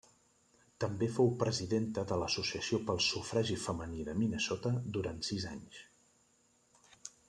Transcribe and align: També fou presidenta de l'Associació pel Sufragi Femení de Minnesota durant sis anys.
També 0.83 1.09
fou 1.17 1.29
presidenta 1.43 2.05
de 2.13 2.17
l'Associació 2.23 2.81
pel 2.89 3.03
Sufragi 3.09 3.61
Femení 3.67 4.03
de 4.11 4.19
Minnesota 4.25 4.77
durant 4.99 5.25
sis 5.33 5.51
anys. 5.55 5.83